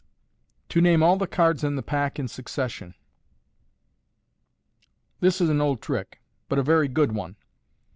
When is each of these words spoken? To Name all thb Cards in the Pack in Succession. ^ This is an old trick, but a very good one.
To 0.69 0.81
Name 0.81 1.03
all 1.03 1.19
thb 1.19 1.29
Cards 1.29 1.63
in 1.63 1.75
the 1.75 1.83
Pack 1.83 2.17
in 2.17 2.27
Succession. 2.27 2.89
^ 2.89 2.93
This 5.19 5.39
is 5.39 5.47
an 5.49 5.61
old 5.61 5.79
trick, 5.79 6.21
but 6.49 6.57
a 6.57 6.63
very 6.63 6.87
good 6.87 7.11
one. 7.11 7.35